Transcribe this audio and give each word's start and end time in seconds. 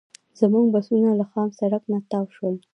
زموږ 0.39 0.65
بسونه 0.73 1.09
له 1.19 1.25
خام 1.31 1.49
سړک 1.59 1.83
نه 1.91 1.99
تاو 2.11 2.25
شول. 2.35 2.55